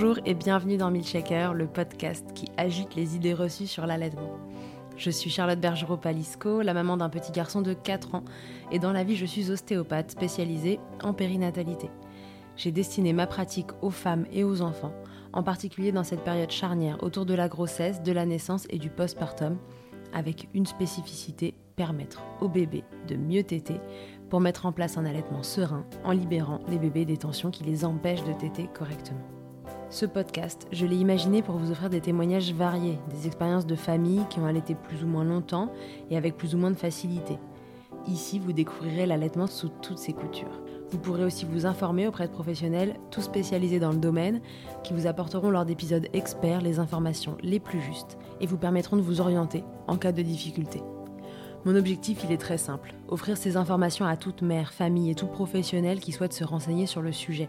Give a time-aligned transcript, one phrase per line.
[0.00, 4.38] Bonjour et bienvenue dans Milkshaker, le podcast qui agite les idées reçues sur l'allaitement.
[4.96, 8.24] Je suis Charlotte Bergerot-Palisco, la maman d'un petit garçon de 4 ans,
[8.70, 11.90] et dans la vie je suis ostéopathe spécialisée en périnatalité.
[12.54, 14.94] J'ai destiné ma pratique aux femmes et aux enfants,
[15.32, 18.90] en particulier dans cette période charnière autour de la grossesse, de la naissance et du
[18.90, 19.58] postpartum,
[20.14, 23.80] avec une spécificité permettre au bébé de mieux téter
[24.30, 27.84] pour mettre en place un allaitement serein en libérant les bébés des tensions qui les
[27.84, 29.37] empêchent de téter correctement.
[29.90, 34.26] Ce podcast, je l'ai imaginé pour vous offrir des témoignages variés, des expériences de familles
[34.28, 35.72] qui ont allaité plus ou moins longtemps
[36.10, 37.38] et avec plus ou moins de facilité.
[38.06, 40.60] Ici, vous découvrirez l'allaitement sous toutes ses coutures.
[40.90, 44.42] Vous pourrez aussi vous informer auprès de professionnels, tous spécialisés dans le domaine,
[44.84, 49.02] qui vous apporteront lors d'épisodes experts les informations les plus justes et vous permettront de
[49.02, 50.82] vous orienter en cas de difficulté.
[51.64, 55.26] Mon objectif, il est très simple, offrir ces informations à toute mère, famille et tout
[55.26, 57.48] professionnel qui souhaite se renseigner sur le sujet,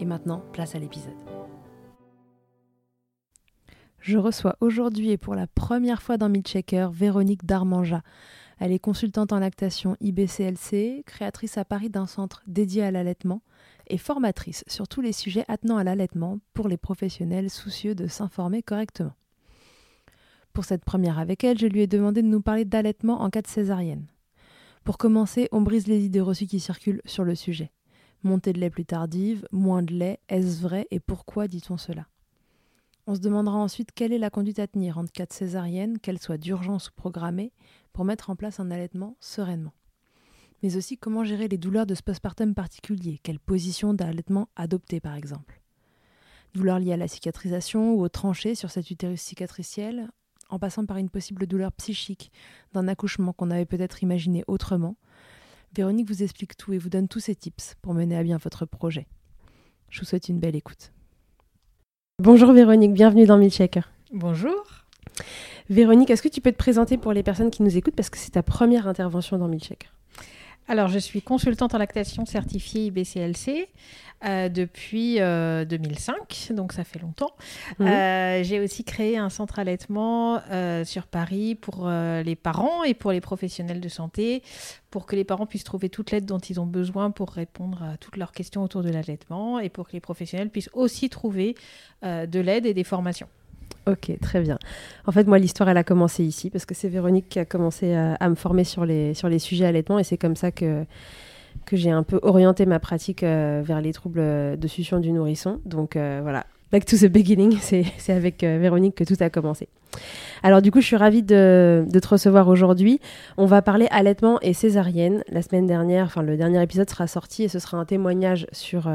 [0.00, 1.14] Et maintenant, place à l'épisode.
[4.00, 8.02] Je reçois aujourd'hui et pour la première fois dans Midchecker Véronique Darmanja.
[8.60, 13.42] Elle est consultante en lactation IBCLC, créatrice à Paris d'un centre dédié à l'allaitement
[13.86, 18.62] et formatrice sur tous les sujets attenant à l'allaitement pour les professionnels soucieux de s'informer
[18.62, 19.14] correctement.
[20.52, 23.42] Pour cette première avec elle, je lui ai demandé de nous parler d'allaitement en cas
[23.42, 24.06] de césarienne.
[24.84, 27.70] Pour commencer, on brise les idées reçues qui circulent sur le sujet.
[28.22, 32.06] Montée de lait plus tardive, moins de lait, est-ce vrai et pourquoi dit-on cela?
[33.06, 36.18] On se demandera ensuite quelle est la conduite à tenir en cas de césarienne, qu'elle
[36.18, 37.52] soit d'urgence ou programmée,
[37.92, 39.72] pour mettre en place un allaitement sereinement
[40.62, 45.14] mais aussi comment gérer les douleurs de ce postpartum particulier, quelle position d'allaitement adopter par
[45.14, 45.60] exemple?
[46.54, 50.08] Douleurs liées à la cicatrisation ou aux tranchées sur cet utérus cicatriciel,
[50.48, 52.32] en passant par une possible douleur psychique
[52.72, 54.96] d'un accouchement qu'on avait peut-être imaginé autrement.
[55.74, 58.66] Véronique vous explique tout et vous donne tous ses tips pour mener à bien votre
[58.66, 59.06] projet.
[59.90, 60.92] Je vous souhaite une belle écoute.
[62.22, 63.82] Bonjour Véronique, bienvenue dans Milchecker.
[64.12, 64.64] Bonjour.
[65.68, 68.18] Véronique, est-ce que tu peux te présenter pour les personnes qui nous écoutent parce que
[68.18, 69.88] c'est ta première intervention dans Milchecker
[70.68, 73.68] alors, je suis consultante en lactation certifiée IBCLC
[74.24, 77.32] euh, depuis 2005, euh, donc ça fait longtemps.
[77.80, 80.42] Euh, j'ai aussi créé un centre allaitement
[80.84, 84.42] sur Paris pour les parents et pour les professionnels de santé,
[84.90, 87.96] pour que les parents puissent trouver toute l'aide dont ils ont besoin pour répondre à
[87.96, 91.54] toutes leurs questions autour de l'allaitement et pour que les professionnels puissent aussi trouver
[92.02, 93.28] de l'aide et des formations.
[93.86, 94.58] Ok, très bien.
[95.06, 97.94] En fait, moi, l'histoire, elle a commencé ici, parce que c'est Véronique qui a commencé
[97.94, 100.84] à, me former sur les, sur les sujets allaitement, et c'est comme ça que,
[101.64, 104.20] que j'ai un peu orienté ma pratique euh, vers les troubles
[104.58, 105.60] de succion du nourrisson.
[105.64, 109.68] Donc euh, voilà, back to the beginning, c'est avec euh, Véronique que tout a commencé.
[110.42, 113.00] Alors du coup, je suis ravie de, te recevoir aujourd'hui.
[113.36, 115.22] On va parler allaitement et césarienne.
[115.30, 118.88] La semaine dernière, enfin le dernier épisode sera sorti et ce sera un témoignage sur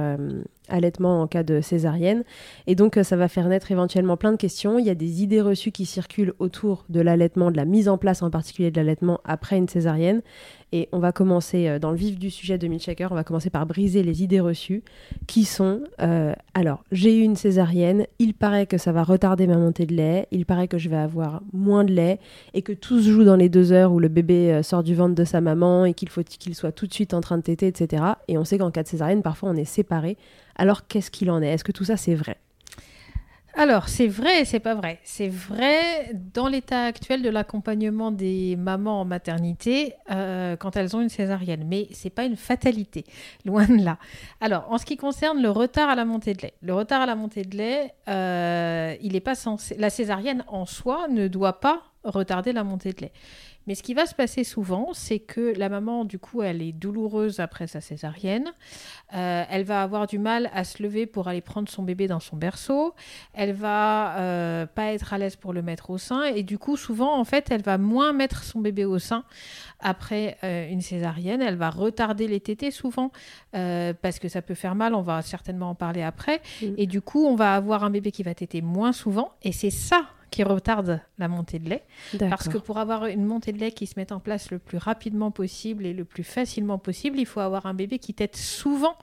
[0.69, 2.23] allaitement en cas de césarienne.
[2.67, 4.79] Et donc, euh, ça va faire naître éventuellement plein de questions.
[4.79, 7.97] Il y a des idées reçues qui circulent autour de l'allaitement, de la mise en
[7.97, 10.21] place en particulier de l'allaitement après une césarienne.
[10.71, 13.51] Et on va commencer euh, dans le vif du sujet de Milchaker, on va commencer
[13.51, 14.83] par briser les idées reçues
[15.27, 19.57] qui sont euh, alors, j'ai eu une césarienne, il paraît que ça va retarder ma
[19.57, 22.19] montée de lait, il paraît que je vais avoir moins de lait
[22.53, 25.15] et que tout se joue dans les deux heures où le bébé sort du ventre
[25.15, 27.67] de sa maman et qu'il faut qu'il soit tout de suite en train de téter,
[27.67, 28.03] etc.
[28.27, 30.17] Et on sait qu'en cas de césarienne, parfois on est séparé
[30.55, 31.47] alors qu'est-ce qu'il en est?
[31.47, 32.37] Est-ce que tout ça c'est vrai?
[33.55, 34.99] Alors, c'est vrai et c'est pas vrai.
[35.03, 41.01] C'est vrai dans l'état actuel de l'accompagnement des mamans en maternité euh, quand elles ont
[41.01, 43.05] une césarienne, mais c'est pas une fatalité,
[43.45, 43.99] loin de là.
[44.41, 47.05] Alors, en ce qui concerne le retard à la montée de lait, le retard à
[47.05, 49.75] la montée de lait, euh, il est pas censé.
[49.77, 53.11] La césarienne en soi ne doit pas retarder la montée de lait.
[53.67, 56.73] Mais ce qui va se passer souvent, c'est que la maman, du coup, elle est
[56.73, 58.51] douloureuse après sa césarienne.
[59.13, 62.19] Euh, elle va avoir du mal à se lever pour aller prendre son bébé dans
[62.19, 62.93] son berceau.
[63.33, 66.23] Elle va euh, pas être à l'aise pour le mettre au sein.
[66.23, 69.23] Et du coup, souvent, en fait, elle va moins mettre son bébé au sein
[69.79, 71.41] après euh, une césarienne.
[71.41, 73.11] Elle va retarder les tétés souvent
[73.51, 74.93] parce que ça peut faire mal.
[74.95, 76.41] On va certainement en parler après.
[76.61, 76.65] Mm.
[76.77, 79.31] Et du coup, on va avoir un bébé qui va téter moins souvent.
[79.43, 81.83] Et c'est ça qui retarde la montée de lait.
[82.17, 84.79] Parce que pour avoir une montée de lait qui se mette en place le plus
[84.79, 88.97] rapidement possible et le plus facilement possible, il faut avoir un bébé qui tète souvent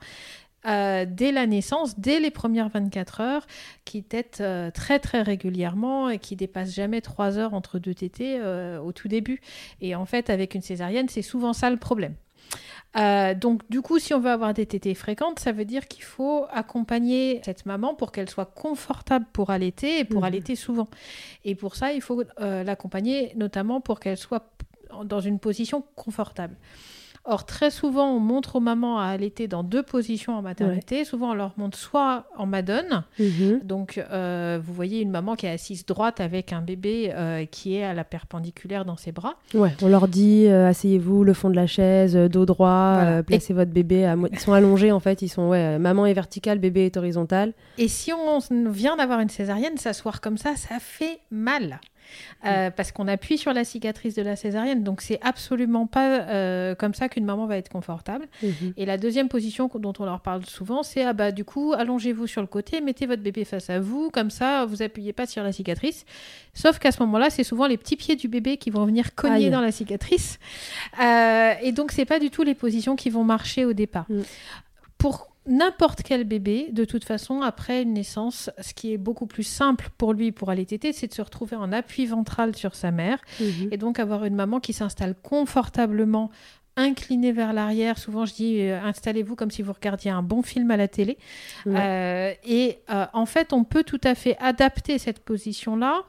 [0.67, 3.47] euh, dès la naissance, dès les premières 24 heures,
[3.85, 8.37] qui tètent euh, très très régulièrement et qui dépassent jamais 3 heures entre deux tétés
[8.37, 9.39] euh, au tout début.
[9.79, 12.15] Et en fait, avec une césarienne, c'est souvent ça le problème.
[12.97, 16.03] Euh, donc du coup, si on veut avoir des tétées fréquentes, ça veut dire qu'il
[16.03, 20.27] faut accompagner cette maman pour qu'elle soit confortable pour allaiter et pour Mhm.
[20.27, 20.89] allaiter souvent.
[21.45, 24.45] Et pour ça, il faut euh, l'accompagner notamment pour qu'elle soit
[25.05, 26.55] dans une position confortable.
[27.23, 31.05] Or, très souvent, on montre aux mamans à allaiter dans deux positions en maternité.
[31.05, 33.59] Souvent, on leur montre soit en madone, Mhm.
[33.63, 37.75] donc, euh, vous voyez une maman qui est assise droite avec un bébé euh, qui
[37.75, 39.35] est à la perpendiculaire dans ses bras.
[39.53, 43.23] Ouais, on leur dit euh, asseyez-vous le fond de la chaise, dos droit, Voilà.
[43.23, 44.05] placez votre bébé.
[44.05, 47.53] À Ils sont allongés en fait, ils sont ouais, maman est verticale, bébé est horizontal.
[47.77, 48.39] Et si on
[48.71, 51.79] vient d'avoir une césarienne, s'asseoir comme ça, ça fait mal.
[52.45, 54.83] Euh, parce qu'on appuie sur la cicatrice de la césarienne.
[54.83, 58.27] Donc, c'est absolument pas euh, comme ça qu'une maman va être confortable.
[58.41, 58.73] Mhm.
[58.77, 62.27] Et la deuxième position dont on leur parle souvent, c'est ah bah du coup, allongez-vous
[62.27, 65.43] sur le côté, mettez votre bébé face à vous, comme ça, vous appuyez pas sur
[65.43, 66.05] la cicatrice.
[66.53, 69.45] Sauf qu'à ce moment-là, c'est souvent les petits pieds du bébé qui vont venir cogner
[69.45, 69.51] Aïe.
[69.51, 70.39] dans la cicatrice.
[71.01, 74.05] Euh, et donc, c'est pas du tout les positions qui vont marcher au départ.
[74.09, 74.21] Mm.
[74.97, 79.43] Pour n'importe quel bébé, de toute façon, après une naissance, ce qui est beaucoup plus
[79.43, 82.91] simple pour lui pour aller téter, c'est de se retrouver en appui ventral sur sa
[82.91, 83.69] mère Mhm.
[83.71, 86.29] et donc avoir une maman qui s'installe confortablement
[86.77, 87.97] inclinée vers l'arrière.
[87.97, 91.17] Souvent, je dis euh, installez-vous comme si vous regardiez un bon film à la télé.
[91.65, 91.73] Ouais.
[91.77, 96.03] Euh, et euh, en fait, on peut tout à fait adapter cette position-là.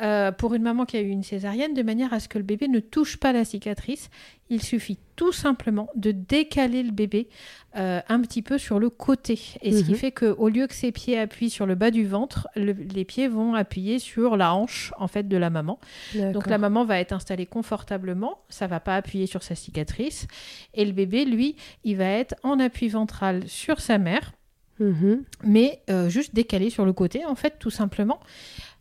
[0.00, 2.44] Euh, pour une maman qui a eu une césarienne, de manière à ce que le
[2.44, 4.10] bébé ne touche pas la cicatrice,
[4.50, 7.28] il suffit tout simplement de décaler le bébé
[7.76, 9.38] euh, un petit peu sur le côté.
[9.62, 9.96] Et ce qui Mhm.
[9.96, 13.28] fait qu'au lieu que ses pieds appuient sur le bas du ventre, le- les pieds
[13.28, 15.78] vont appuyer sur la hanche en fait de la maman.
[16.14, 20.26] Donc la maman va être installée confortablement, ça va pas appuyer sur sa cicatrice,
[20.74, 24.32] et le bébé, lui, il va être en appui ventral sur sa mère,
[24.78, 25.24] Mhm.
[25.42, 28.20] mais euh, juste décalé sur le côté, en fait, tout simplement.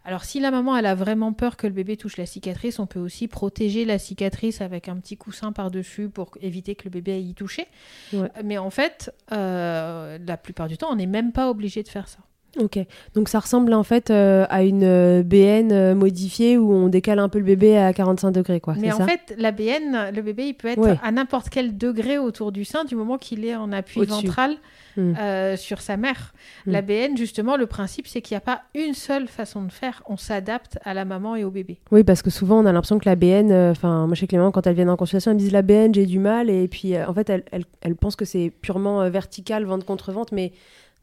[0.06, 2.86] Alors si la maman, elle a vraiment peur que le bébé touche la cicatrice, on
[2.86, 7.14] peut aussi protéger la cicatrice avec un petit coussin par-dessus pour éviter que le bébé
[7.14, 7.68] aille y toucher.
[8.14, 8.30] Ouais.
[8.44, 12.08] Mais en fait, euh, la plupart du temps, on n'est même pas obligé de faire
[12.08, 12.20] ça.
[12.60, 12.80] Ok,
[13.16, 17.20] donc ça ressemble en fait euh, à une euh, BN euh, modifiée où on décale
[17.20, 18.76] un peu le bébé à 45 degrés, quoi.
[18.80, 20.98] Mais en ça fait, la BN, le bébé, il peut être Ouais.
[21.04, 24.56] à n'importe quel degré autour du sein du moment qu'il est en appui ventral
[24.98, 25.14] Hmm.
[25.58, 26.34] sur sa mère.
[26.66, 26.72] Hmm.
[26.72, 30.02] La BN, justement, le principe, c'est qu'il n'y a pas une seule façon de faire.
[30.08, 31.82] On s'adapte à la maman et au bébé.
[31.92, 34.28] Oui, parce que souvent on a l'impression que la BN, euh, enfin, moi je sais
[34.28, 36.20] que les mamans quand elles viennent en consultation, elles me disent la BN, j'ai du
[36.20, 40.14] mal, et puis en fait elles, elles, elles pensent que c'est purement vertical, ventre contre
[40.14, 40.54] ventre, mais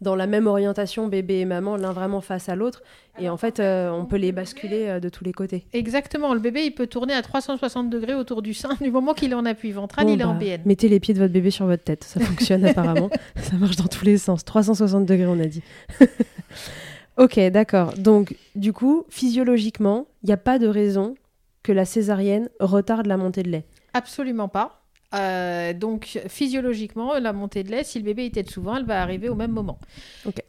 [0.02, 2.82] dans la même orientation, bébé et maman, l'un vraiment face à l'autre,
[3.18, 5.64] et en fait euh, on peut les basculer euh, de tous les côtés.
[5.72, 6.34] Exactement.
[6.34, 8.70] Le bébé, il peut tourner à 360 degrés autour du sein.
[8.80, 10.62] Du moment qu'il est en appui ventral, Bon, il est en bah, BN.
[10.66, 13.88] Mettez les pieds de votre bébé sur votre tête, ça fonctionne apparemment, ça marche dans
[13.88, 15.62] tous les sens, 360 degrés on a dit.
[17.16, 21.14] ok, d'accord, donc du coup, physiologiquement, il n'y a pas de raison
[21.62, 23.64] que la césarienne retarde la montée de lait.
[23.94, 24.81] Absolument pas.
[25.14, 29.28] Euh, donc physiologiquement, la montée de lait, si le bébé tête souvent, elle va arriver
[29.28, 29.78] au même moment.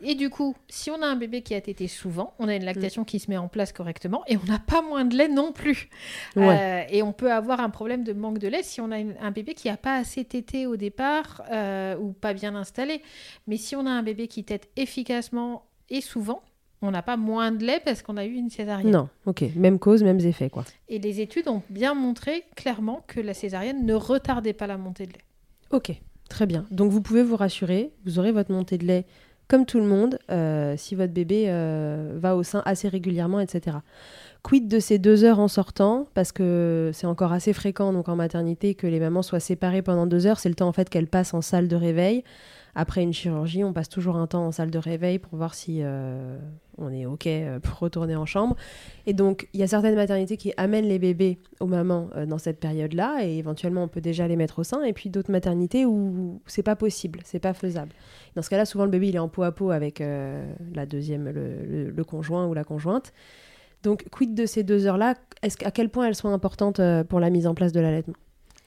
[0.02, 2.64] Et du coup, si on a un bébé qui a tété souvent, on a une
[2.64, 2.66] Mm.
[2.66, 5.52] lactation qui se met en place correctement et on n'a pas moins de lait non
[5.52, 5.90] plus.
[6.36, 6.58] Ouais.
[6.60, 9.16] Euh, et on peut avoir un problème de manque de lait si on a une-
[9.22, 13.02] un bébé qui n'a pas assez tété au départ euh, ou pas bien installé.
[13.48, 16.42] Mais si on a un bébé qui tète efficacement et souvent,
[16.84, 18.92] on n'a pas moins de lait parce qu'on a eu une césarienne.
[18.92, 20.66] Non, ok, même cause, mêmes effets, quoi.
[20.90, 25.08] Et les études ont bien montré clairement que la césarienne ne retardait pas la montée
[25.08, 25.24] de lait.
[25.72, 25.92] Ok,
[26.30, 26.66] très bien.
[26.72, 29.06] Donc vous pouvez vous rassurer, vous aurez votre montée de lait
[29.48, 33.78] comme tout le monde euh, si votre bébé euh, va au sein assez régulièrement, etc.
[34.42, 36.08] Quid de ces deux heures en sortant?
[36.14, 40.06] Parce que c'est encore assez fréquent donc en maternité que les mamans soient séparées pendant
[40.06, 40.40] deux heures.
[40.40, 42.24] C'est le temps en fait qu'elles passent en salle de réveil.
[42.76, 45.80] Après une chirurgie, on passe toujours un temps en salle de réveil pour voir si
[45.82, 46.40] euh,
[46.80, 48.56] on est OK euh, pour retourner en chambre.
[49.06, 52.40] Et donc, il y a certaines maternités qui amènent les bébés aux mamans euh, dans
[52.40, 54.82] cette période-là, et éventuellement, on peut déjà les mettre au sein.
[54.84, 57.92] Et puis d'autres maternités où c'est pas possible, c'est pas faisable.
[58.36, 61.30] Dans ce cas-là, souvent le bébé il est en peau à peau avec la deuxième,
[61.30, 63.14] le, conjoint ou la conjointe.
[63.84, 65.16] Donc, quid de ces deux heures-là?
[65.42, 68.16] À quel point elles sont importantes pour la mise en place de l'allaitement?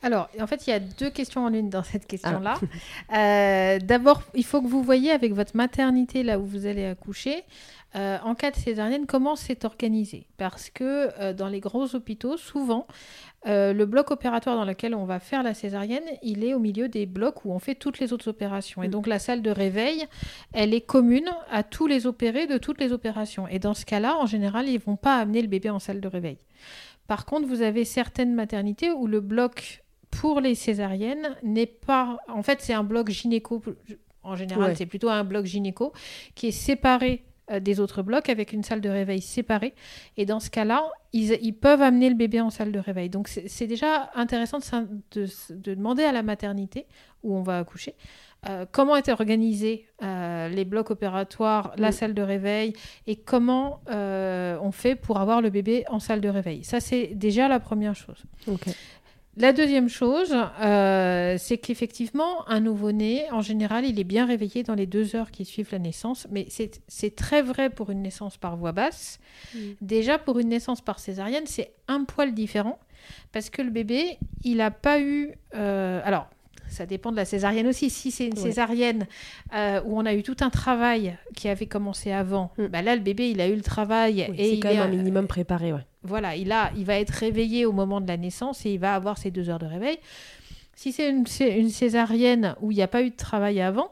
[0.06, 2.54] Alors, en fait, il y a deux questions en une dans cette question-là.
[3.16, 7.42] Euh, D'abord, il faut que vous voyez avec votre maternité, là où vous allez accoucher,
[7.96, 10.26] euh, en cas de césarienne, comment c'est organisé.
[10.36, 12.86] Parce que euh, dans les gros hôpitaux, souvent,
[13.46, 16.88] euh, le bloc opératoire dans lequel on va faire la césarienne, il est au milieu
[16.88, 18.82] des blocs où on fait toutes les autres opérations.
[18.82, 18.90] Et Mm.
[18.90, 20.04] donc, la salle de réveil,
[20.52, 23.48] elle est commune à tous les opérés de toutes les opérations.
[23.48, 26.00] Et dans ce cas-là, en général, ils ne vont pas amener le bébé en salle
[26.00, 26.38] de réveil.
[27.06, 32.18] Par contre, vous avez certaines maternités où le bloc pour les césariennes n'est pas.
[32.28, 33.62] En fait, c'est un bloc gynéco.
[34.22, 34.74] En général, Ouais.
[34.74, 35.92] c'est plutôt un bloc gynéco
[36.34, 37.22] qui est séparé
[37.52, 39.72] euh, des autres blocs avec une salle de réveil séparée.
[40.16, 40.82] Et dans ce cas-là,
[41.12, 43.08] ils, ils peuvent amener le bébé en salle de réveil.
[43.08, 44.58] Donc c'est déjà intéressant
[45.12, 46.86] de, demander à la maternité
[47.22, 47.94] où on va accoucher
[48.48, 51.92] euh, comment étaient organisés euh, les blocs opératoires, la Mm.
[51.92, 52.72] salle de réveil
[53.06, 56.64] et comment euh, on fait pour avoir le bébé en salle de réveil.
[56.64, 58.24] Ça, c'est déjà la première chose.
[59.38, 64.74] La deuxième chose, euh, c'est qu'effectivement, un nouveau-né, en général, il est bien réveillé dans
[64.74, 66.46] les deux heures qui suivent la naissance, mais
[66.88, 69.18] c'est très vrai pour une naissance par voie basse.
[69.82, 72.78] Déjà, pour une naissance par césarienne, c'est un poil différent,
[73.32, 75.34] parce que le bébé, il n'a pas eu...
[75.54, 76.28] euh, alors,
[76.68, 77.90] ça dépend de la césarienne aussi.
[77.90, 78.40] Si c'est une Ouais.
[78.40, 79.06] césarienne
[79.54, 82.66] euh, où on a eu tout un travail qui avait commencé avant, Mm.
[82.66, 84.80] bah là, le bébé, il a eu le travail Oui, et c'est il quand même
[84.82, 85.80] un minimum préparé, ouais.
[86.02, 88.94] voilà, il, a, il va être réveillé au moment de la naissance et il va
[88.94, 89.98] avoir ses deux heures de réveil.
[90.74, 93.90] Si c'est une, c'est une césarienne où il n'y a pas eu de travail avant,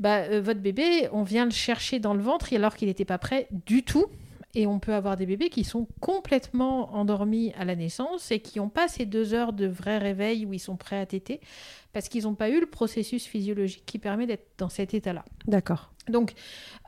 [0.00, 3.18] bah, euh, votre bébé, on vient le chercher dans le ventre alors qu'il n'était pas
[3.18, 4.06] prêt du tout.
[4.54, 8.58] Et on peut avoir des bébés qui sont complètement endormis à la naissance et qui
[8.58, 11.40] n'ont pas ces deux heures de vrai réveil où ils sont prêts à téter
[11.92, 15.24] parce qu'ils n'ont pas eu le processus physiologique qui permet d'être dans cet état-là.
[15.46, 15.92] D'accord.
[16.08, 16.32] Donc,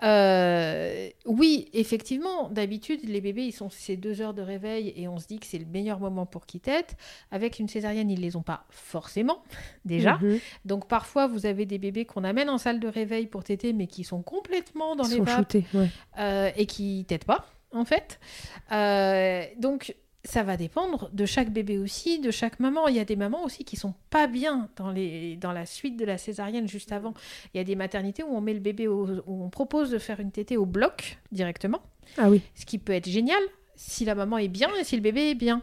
[0.03, 5.19] euh, oui, effectivement, d'habitude, les bébés, ils sont ces deux heures de réveil et on
[5.19, 6.97] se dit que c'est le meilleur moment pour qu'ils tètent.
[7.31, 9.43] Avec une césarienne, ils les ont pas forcément,
[9.85, 10.19] déjà.
[10.19, 10.39] Mhm.
[10.65, 13.87] Donc, parfois, vous avez des bébés qu'on amène en salle de réveil pour téter, mais
[13.87, 15.89] qui sont complètement dans Ils les sont vapes shootés, ouais.
[16.19, 18.19] euh, et qui têtent pas, en fait.
[18.73, 22.89] Euh, donc, ça va dépendre de chaque bébé aussi, de chaque maman.
[22.89, 25.97] Il y a des mamans aussi qui sont pas bien dans, les, dans la suite
[25.97, 27.15] de la césarienne juste avant.
[27.55, 29.99] Il y a des maternités où on met le bébé, au- où on propose de
[29.99, 31.81] faire une tétée au bloc directement,
[32.19, 32.43] Ah oui.
[32.55, 33.41] ce qui peut être génial
[33.77, 35.63] si la maman est bien et si le bébé est bien.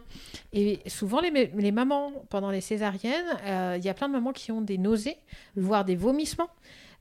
[0.52, 4.32] Et souvent, les, les mamans, pendant les césariennes, euh, il y a plein de mamans
[4.32, 5.18] qui ont des nausées,
[5.54, 6.48] voire des vomissements.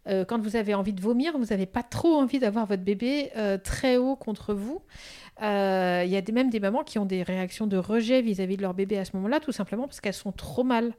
[0.08, 3.32] Euh, quand vous avez envie de vomir, vous n'avez pas trop envie d'avoir votre bébé
[3.36, 4.82] euh, très haut contre vous.
[5.44, 8.58] Euh, Il y a des, même des mamans qui ont des réactions de rejet vis-à-vis
[8.58, 10.94] de leur bébé à ce moment-là, tout simplement parce qu'elles sont trop mal.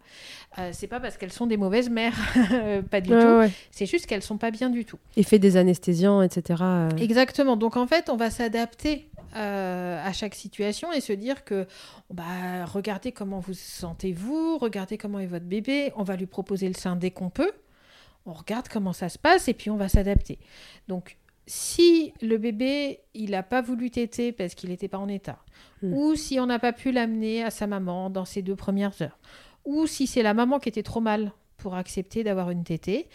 [0.72, 2.14] C'est pas parce qu'elles sont des mauvaises mères,
[2.90, 3.14] pas du tout.
[3.16, 3.50] ouais.
[3.70, 4.98] C'est juste qu'elles sont pas bien du tout.
[5.16, 6.62] Effet des anesthésiants, etc.
[6.98, 7.56] Exactement.
[7.56, 11.66] Donc en fait, on va s'adapter à chaque situation et se dire que
[12.10, 16.74] bah, regardez comment vous sentez-vous, regardez comment est votre bébé, on va lui proposer le
[16.74, 17.52] sein dès qu'on peut,
[18.28, 20.38] on regarde comment ça se passe et puis on va s'adapter.
[20.87, 21.16] Donc
[21.47, 25.38] si le bébé il n'a pas voulu téter parce qu'il n'était pas en état,
[25.82, 25.92] Hmm.
[25.94, 29.18] ou si on n'a pas pu l'amener à sa maman dans ses deux premières heures,
[29.64, 33.08] ou si c'est la maman qui était trop mal pour accepter d'avoir une tétée,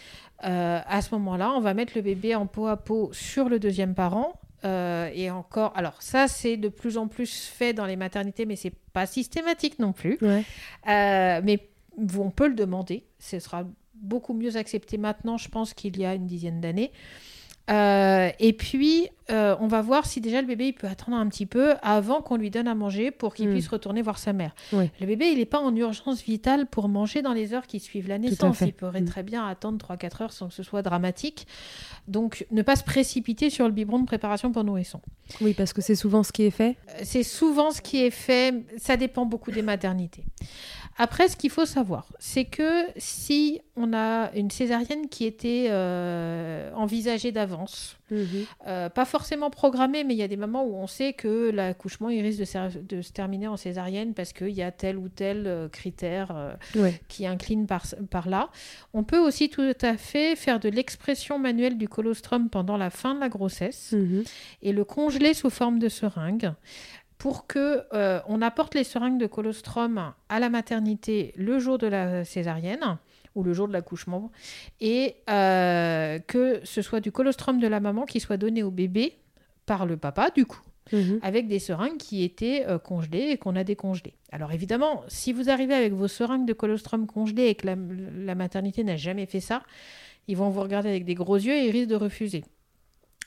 [0.46, 3.60] euh, à ce moment-là, on va mettre le bébé en peau à peau sur le
[3.60, 4.34] deuxième parent.
[4.66, 8.56] euh, et encore, alors ça c'est de plus en plus fait dans les maternités, mais
[8.56, 10.18] c'est pas systématique non plus.
[10.22, 10.46] Ouais.
[10.88, 11.68] Euh, mais
[12.18, 13.04] on peut le demander.
[13.20, 13.66] Ce sera
[14.04, 16.92] beaucoup mieux accepté maintenant, je pense, qu'il y a une dizaine d'années.
[17.72, 21.26] Euh, et puis, euh, on va voir si déjà le bébé il peut attendre un
[21.30, 23.52] petit peu avant qu'on lui donne à manger pour qu'il Mm.
[23.54, 24.54] puisse retourner voir sa mère.
[24.74, 28.10] Le bébé, il n'est pas en urgence vitale pour manger dans les heures qui suivent
[28.10, 28.60] la naissance.
[28.60, 29.06] Il pourrait Mm.
[29.06, 31.48] très bien attendre 3-4 heures sans que ce soit dramatique.
[32.10, 35.00] Donc, ne pas se précipiter sur le biberon de préparation pour nourrisson.
[35.40, 36.76] Oui, parce que c'est souvent ce qui est fait.
[36.90, 38.56] Euh, C'est souvent ce qui est fait.
[38.78, 40.26] Ça dépend beaucoup des maternités.
[40.98, 46.72] Après, ce qu'il faut savoir, c'est que si on a une césarienne qui était euh,
[46.76, 47.98] envisagée d'avance,
[48.68, 52.10] euh, pas forcément programmée, mais il y a des moments où on sait que l'accouchement
[52.10, 55.68] il risque de, se terminer en césarienne parce qu'il y a tel ou tel euh,
[55.68, 57.02] critère euh, Ouais.
[57.08, 58.50] qui incline par, par là.
[58.94, 63.16] On peut aussi tout à fait faire de l'expression manuelle du colostrum pendant la fin
[63.16, 64.24] de la grossesse Mhm.
[64.62, 66.52] et le congeler sous forme de seringue
[67.24, 71.88] pour que euh, on apporte les seringues de colostrum à la maternité le jour de
[71.88, 72.98] la césarienne
[73.34, 74.30] ou le jour de l'accouchement
[74.82, 79.14] et euh, que ce soit du colostrum de la maman qui soit donné au bébé
[79.66, 80.60] par le papa du coup
[80.92, 81.20] Mhm.
[81.22, 84.16] avec des seringues qui étaient euh, congelées et qu'on a décongelées.
[84.34, 88.36] Alors évidemment, si vous arrivez avec vos seringues de colostrum congelées et que la, la
[88.36, 89.64] maternité n'a jamais fait ça,
[90.28, 92.44] ils vont vous regarder avec des gros yeux et ils risquent de refuser.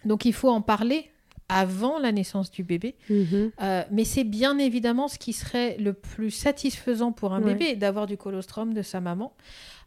[0.05, 1.11] Donc il faut en parler
[1.49, 2.97] avant la naissance du bébé.
[3.09, 3.53] Mhm.
[3.62, 7.55] Euh, mais c'est bien évidemment ce qui serait le plus satisfaisant pour un Ouais.
[7.55, 9.33] bébé, d'avoir du colostrum de sa maman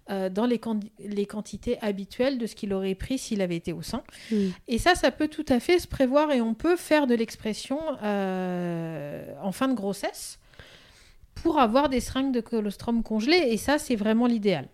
[0.10, 3.74] euh, dans les, quan- les quantités habituelles de ce qu'il aurait pris s'il avait été
[3.74, 4.02] au sein.
[4.32, 4.52] Mhm.
[4.68, 7.80] Et ça, ça peut tout à fait se prévoir et on peut faire de l'expression
[8.02, 10.40] euh, en fin de grossesse
[11.36, 13.48] pour avoir des seringues de colostrum congelées.
[13.50, 14.68] Et ça, c'est vraiment l'idéal.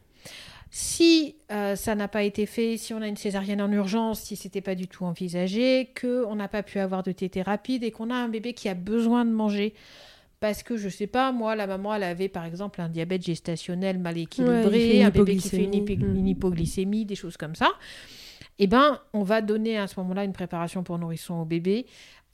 [0.77, 4.35] Si euh, ça n'a pas été fait, si on a une césarienne en urgence, si
[4.35, 7.91] c'était pas du tout envisagé, que on n'a pas pu avoir de tétée rapide et
[7.91, 9.73] qu'on a un bébé qui a besoin de manger
[10.41, 13.99] parce que je sais pas, moi, la maman, elle avait par exemple un diabète gestationnel
[13.99, 16.27] mal équilibré, un bébé qui fait une, mm.
[16.27, 17.69] hypoglycémie, des choses comme ça.
[18.59, 21.85] Eh ben, on va donner à ce moment-là une préparation pour nourrisson au bébé,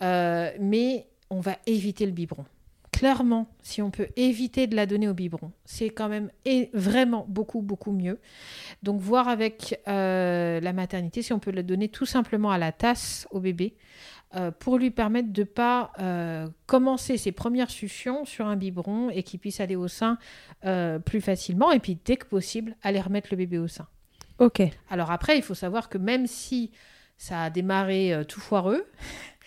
[0.01, 2.45] euh, mais on va éviter le biberon.
[3.01, 7.25] Clairement, si on peut éviter de la donner au biberon, c'est quand même et vraiment
[7.27, 8.19] beaucoup, beaucoup mieux.
[8.83, 12.71] Donc, voir avec euh, la maternité si on peut la donner tout simplement à la
[12.71, 13.73] tasse au bébé.
[14.35, 19.09] Euh, pour lui permettre de ne pas euh, commencer ses premières suctions sur un biberon
[19.09, 20.19] et qu'il puisse aller au sein
[21.03, 23.87] plus facilement et puis dès que possible aller remettre le bébé au sein.
[24.37, 24.61] Ok.
[24.91, 26.69] Alors après, il faut savoir que même si
[27.17, 28.85] ça a démarré tout foireux,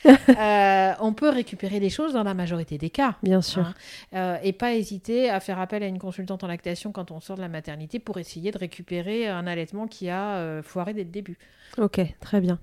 [1.00, 3.16] on peut récupérer des choses dans la majorité des cas.
[3.22, 3.72] Bien sûr.
[4.12, 4.38] Hein.
[4.42, 7.42] et pas hésiter à faire appel à une consultante en lactation quand on sort de
[7.42, 11.38] la maternité pour essayer de récupérer un allaitement qui a foiré dès le début.
[11.78, 12.58] Ok, très bien.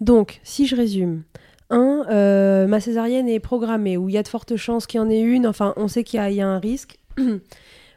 [0.00, 1.22] Donc, si je résume,
[1.70, 5.02] un, euh, ma césarienne est programmée, ou il y a de fortes chances qu'il y
[5.02, 6.98] en ait une, enfin, on sait qu'il y, a un risque.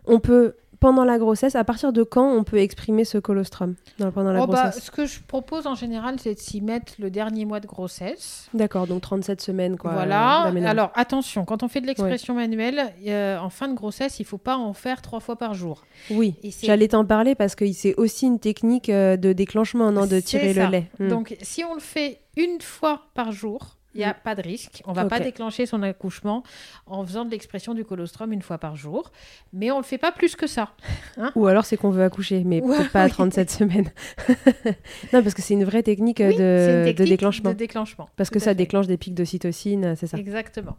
[0.06, 3.76] on peut, pendant la grossesse, à partir de quand on peut exprimer ce colostrum
[4.14, 6.94] pendant la oh, bah, grossesse Ce que je propose en général, c'est de s'y mettre
[7.00, 8.48] le dernier mois de grossesse.
[8.54, 9.94] D'accord, donc 37 semaines, quoi.
[9.94, 10.52] Voilà.
[10.66, 14.38] Alors, attention, quand on fait de l'expression manuelle, euh, en fin de grossesse, il faut
[14.38, 15.84] pas en faire trois fois par jour.
[16.10, 20.20] Oui, j'allais t'en parler parce que c'est aussi une technique euh, de déclenchement, non, de
[20.20, 20.90] tirer le lait.
[21.00, 21.10] Hmm.
[21.10, 24.24] Donc, si on le fait une fois par jour, il n'y a mm.
[24.24, 24.82] pas de risque.
[24.86, 26.44] On ne va pas déclencher son accouchement
[26.86, 29.12] en faisant de l'expression du colostrum une fois par jour.
[29.54, 30.72] Mais on ne le fait pas plus que ça.
[31.18, 31.32] Hein.
[31.36, 33.92] Ou alors c'est qu'on veut accoucher, mais peut-être pas à 37 semaines.
[35.14, 37.52] non, parce que c'est une vraie technique, de, déclenchement.
[37.52, 38.08] de, déclenchement.
[38.16, 40.78] Parce que ça déclenche des pics d'ocytocine, c'est ça Exactement.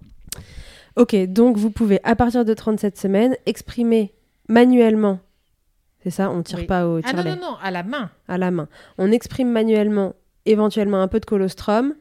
[0.97, 4.15] Ok, donc vous pouvez, à partir de 37 semaines, exprimer
[4.49, 5.21] manuellement.
[6.03, 8.11] C'est ça On tire pas au tire Ah non, non, non, à la main.
[8.29, 8.69] À la main.
[8.97, 10.15] On exprime manuellement,
[10.47, 11.95] éventuellement un peu de colostrum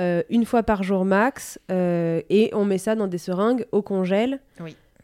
[0.00, 3.82] euh, une fois par jour max, euh, et on met ça dans des seringues au
[3.82, 4.40] congèle.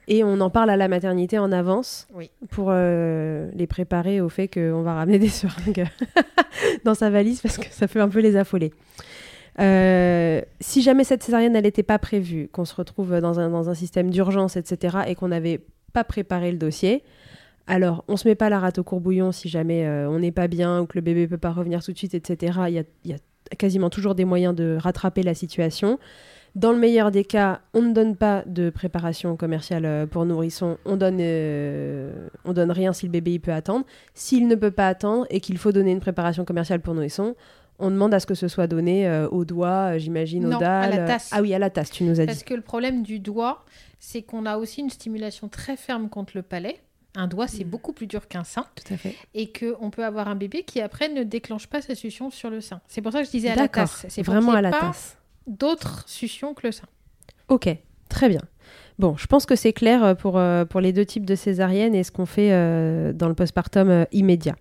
[0.09, 2.09] Et on en parle à la maternité en avance
[2.51, 5.87] pour euh, les préparer au fait qu'on va ramener des seringues
[6.85, 8.73] dans sa valise parce que ça fait un peu les affoler.
[9.59, 14.11] si jamais cette césarienne n'était pas prévue, qu'on se retrouve dans un, dans un système
[14.11, 15.61] d'urgence, etc., et qu'on n'avait
[15.93, 17.05] pas préparé le dossier,
[17.67, 20.81] alors, on se met pas la rate au courbouillon si jamais on n'est pas bien
[20.81, 22.59] ou que le bébé peut pas revenir tout de suite, etc.
[22.67, 23.19] Il y a, y a
[23.59, 25.99] quasiment toujours des moyens de rattraper la situation.
[26.57, 30.79] Dans le meilleur des cas, on ne donne pas de préparation commerciale euh, pour nourrissons,
[30.85, 33.87] on donne, euh, on donne rien si le bébé il peut attendre.
[34.15, 37.37] S'il ne peut pas attendre et qu'il faut donner une préparation commerciale pour nourrissons,
[37.79, 40.93] on demande à ce que ce soit donné euh, au doigt, j'imagine, au dalle.
[40.93, 41.31] à la tasse.
[41.33, 42.33] Ah oui, à la tasse, tu nous as dit.
[42.33, 43.65] Parce que le problème du doigt,
[44.01, 46.81] c'est qu'on a aussi une stimulation très ferme contre le palais.
[47.17, 47.69] Un doigt, c'est mm.
[47.69, 48.67] beaucoup plus dur qu'un sein.
[48.75, 49.17] Tout à fait.
[49.35, 52.61] Et qu'on peut avoir un bébé qui, après, ne déclenche pas sa succion sur le
[52.61, 52.81] sein.
[52.89, 54.07] C'est pour ça que je disais à la tasse.
[54.09, 55.17] C'est vraiment à la tasse.
[55.47, 56.87] D'autres suctions que le sein.
[57.49, 57.69] Ok,
[58.09, 58.43] très bien.
[59.01, 61.95] Bon, je pense que c'est clair euh, pour, euh, pour les deux types de césarienne
[61.95, 64.57] et ce qu'on fait euh, dans le postpartum immédiat.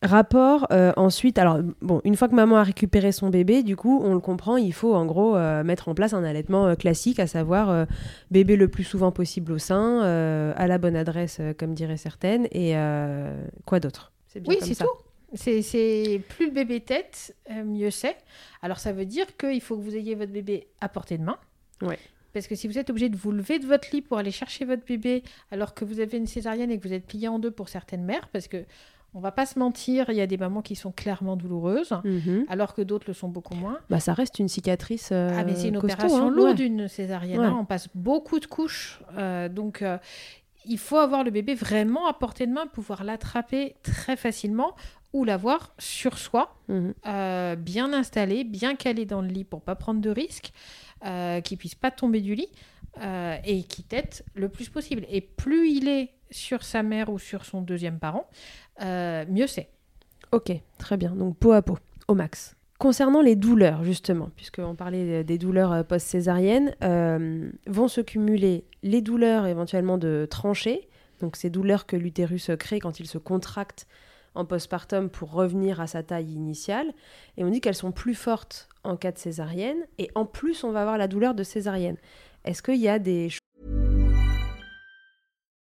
[0.00, 4.00] Rapport euh, ensuite, alors bon, une fois que maman a récupéré son bébé, du coup,
[4.04, 7.18] on le comprend, il faut en gros euh, mettre en place un allaitement euh, classique,
[7.18, 7.86] à savoir
[8.30, 10.00] bébé le plus souvent possible au sein,
[10.56, 12.74] à la bonne adresse, comme diraient certaines, et
[13.64, 14.12] quoi d'autre?
[14.46, 14.86] Oui, c'est tout.
[15.34, 18.16] C'est plus le bébé tête, mieux c'est.
[18.62, 21.38] Alors ça veut dire qu'il faut que vous ayez votre bébé à portée de main.
[21.82, 21.98] Ouais.
[22.32, 24.64] Parce que si vous êtes obligé de vous lever de votre lit pour aller chercher
[24.64, 27.50] votre bébé alors que vous avez une césarienne et que vous êtes plié en deux
[27.50, 28.64] pour certaines mères, parce que
[29.14, 32.44] on va pas se mentir, il y a des mamans qui sont clairement douloureuses, mhm.
[32.48, 33.78] alors que d'autres le sont beaucoup moins.
[33.88, 35.10] Bah, ça reste une cicatrice.
[35.12, 36.30] Euh, ah, mais c'est une opération hein.
[36.30, 37.40] lourde, une césarienne.
[37.40, 37.56] Hein.
[37.58, 39.00] on passe beaucoup de couches.
[39.16, 39.98] Euh, donc, euh,
[40.66, 44.74] il faut avoir le bébé vraiment à portée de main, pouvoir l'attraper très facilement
[45.14, 46.92] ou l'avoir sur soi, mhm.
[47.56, 50.52] bien installé, bien calé dans le lit pour pas prendre de risques,
[51.44, 52.50] qu'il puisse pas tomber du lit
[53.46, 55.06] et qui tête le plus possible.
[55.08, 58.28] Et plus il est sur sa mère ou sur son deuxième parent,
[58.82, 59.68] euh, mieux c'est.
[60.32, 61.10] Ok, très bien.
[61.10, 62.54] Donc peau à peau, au max.
[62.78, 69.00] Concernant les douleurs, justement, puisqu'on parlait des douleurs euh, post-césariennes, euh, vont se cumuler les
[69.00, 70.88] douleurs éventuellement de tranchées,
[71.20, 73.88] donc ces douleurs que l'utérus crée quand il se contracte
[74.36, 76.92] en postpartum pour revenir à sa taille initiale.
[77.36, 80.70] Et on dit qu'elles sont plus fortes en cas de césarienne, et en plus on
[80.70, 81.96] va avoir la douleur de césarienne.
[82.44, 83.28] Est-ce qu'il y a des...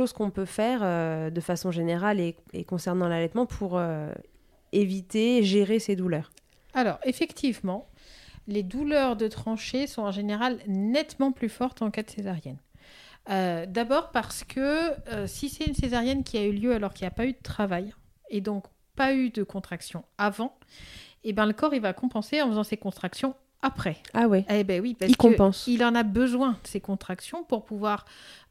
[0.00, 4.10] Chose qu'on peut faire euh, de façon générale et, et concernant l'allaitement pour euh,
[4.72, 6.30] éviter, gérer ces douleurs.
[6.72, 7.86] Alors, effectivement,
[8.46, 12.56] les douleurs de tranchée sont en général nettement plus fortes en cas de césarienne.
[13.28, 14.94] Euh, D'abord parce que
[15.26, 17.42] si c'est une césarienne qui a eu lieu alors qu'il n'y a pas eu de
[17.42, 17.92] travail
[18.30, 18.64] et donc
[18.96, 20.56] pas eu de contraction avant,
[21.24, 23.96] et ben le corps il va compenser en faisant ses contractions après.
[24.14, 24.44] Ah ouais.
[24.50, 25.66] Eh ben oui, parce Il compense.
[25.66, 28.04] il en a besoin de ces contractions pour pouvoir,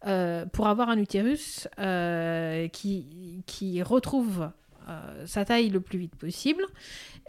[0.05, 4.49] euh, pour avoir un utérus euh, qui, qui retrouve
[4.87, 6.63] euh, sa taille le plus vite possible.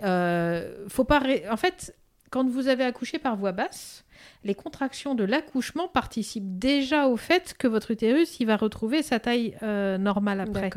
[0.02, 1.94] Euh, faut pas, ré- en fait,
[2.30, 4.04] quand vous avez accouché par voie basse,
[4.44, 9.18] les contractions de l'accouchement participent déjà au fait que votre utérus il va retrouver sa
[9.18, 10.70] taille euh, normale après.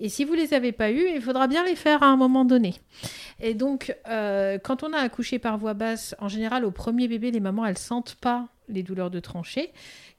[0.00, 2.44] Et si vous les avez pas eues, il faudra bien les faire à un moment
[2.44, 2.74] donné.
[3.40, 7.30] Et donc, euh, quand on a accouché par voie basse, en général, au premier bébé,
[7.30, 9.72] les mamans, elles sentent pas les douleurs de tranchée.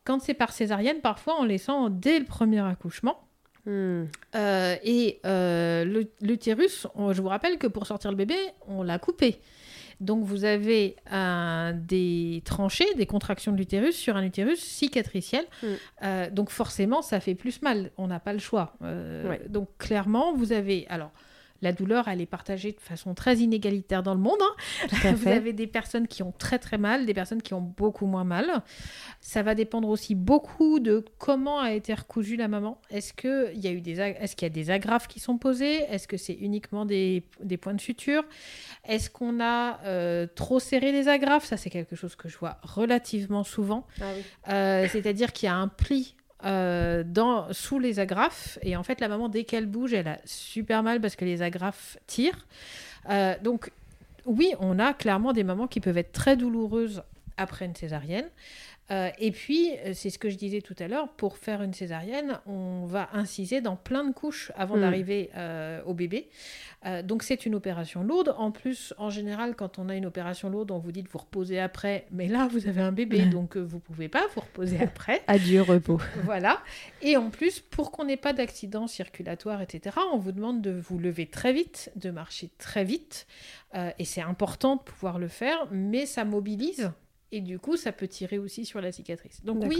[0.05, 3.19] Quand c'est par césarienne, parfois, on les sent dès le premier accouchement.
[3.65, 4.05] Hmm.
[4.35, 5.19] Euh, et
[6.21, 8.37] l'utérus, je vous rappelle que pour sortir le bébé,
[8.67, 9.39] on l'a coupé.
[9.99, 15.43] Donc vous avez un- des tranchées, des contractions de l'utérus sur un utérus cicatriciel.
[15.61, 15.67] Mm.
[16.03, 17.91] Euh, donc forcément, ça fait plus mal.
[17.97, 18.73] On n'a pas le choix.
[18.81, 19.41] Euh, Ouais.
[19.49, 20.85] Donc clairement, vous avez...
[20.89, 21.11] Alors,
[21.61, 24.39] la douleur, elle est partagée de façon très inégalitaire dans le monde.
[24.41, 24.87] hein.
[24.89, 25.33] Tout à Vous fait.
[25.33, 28.63] avez des personnes qui ont très très mal, des personnes qui ont beaucoup moins mal.
[29.21, 32.79] Ça va dépendre aussi beaucoup de comment a été recousue la maman.
[32.89, 35.81] Est-ce qu'il y a eu des, est-ce qu'il y a des agrafes qui sont posées?
[35.89, 38.23] Est-ce que c'est uniquement des, des points de suture?
[38.87, 41.45] Est-ce qu'on a euh, trop serré les agrafes?
[41.45, 43.85] Ça, c'est quelque chose que je vois relativement souvent.
[44.01, 44.23] Ah oui.
[44.53, 48.57] Euh, c'est-à-dire qu'il y a un pli euh, dans, sous les agrafes.
[48.61, 51.41] Et en fait, la maman, dès qu'elle bouge, elle a super mal parce que les
[51.41, 52.45] agrafes tirent.
[53.09, 53.71] Euh, donc,
[54.25, 57.03] oui, on a clairement des mamans qui peuvent être très douloureuses
[57.37, 58.27] après une césarienne.
[58.91, 61.73] Euh, et puis, euh, c'est ce que je disais tout à l'heure, pour faire une
[61.73, 64.81] césarienne, on va inciser dans plein de couches avant Mm.
[64.81, 66.29] d'arriver euh, au bébé.
[66.85, 68.33] Euh, donc, c'est une opération lourde.
[68.37, 71.19] En plus, en général, quand on a une opération lourde, on vous dit de vous
[71.19, 72.07] reposer après.
[72.11, 75.21] Mais là, vous avez un bébé, donc vous pouvez pas vous reposer après.
[75.27, 75.99] Adieu repos.
[76.23, 76.59] Voilà.
[77.01, 80.97] Et en plus, pour qu'on n'ait pas d'accident circulatoire, etc., on vous demande de vous
[80.99, 83.27] lever très vite, de marcher très vite.
[83.99, 86.91] Et c'est important de pouvoir le faire, mais ça mobilise.
[87.31, 89.43] Et du coup, ça peut tirer aussi sur la cicatrice.
[89.43, 89.77] Donc oui,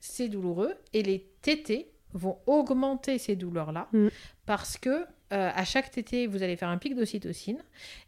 [0.00, 0.74] c'est douloureux.
[0.92, 4.08] Et les tétés vont augmenter ces douleurs-là Mm.
[4.46, 7.58] parce que euh, à chaque tété, vous allez faire un pic d'ocytocine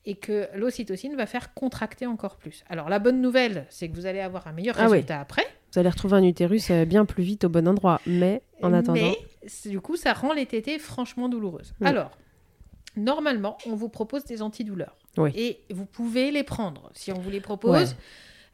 [0.04, 2.64] et que l'ocytocine va faire contracter encore plus.
[2.68, 4.92] Alors la bonne nouvelle, c'est que vous allez avoir un meilleur Ah oui.
[4.98, 5.44] résultat après.
[5.72, 7.98] Vous allez retrouver un utérus euh, bien plus vite au bon endroit.
[8.06, 9.00] Mais en attendant.
[9.00, 9.16] Mais
[9.70, 11.72] du coup, ça rend les tétées franchement douloureuses.
[11.80, 11.86] Mm.
[11.86, 12.10] Alors,
[12.96, 14.96] normalement, on vous propose des antidouleurs.
[15.16, 15.30] Oui.
[15.34, 16.90] Et vous pouvez les prendre.
[16.94, 17.96] Si on vous les propose Ouais.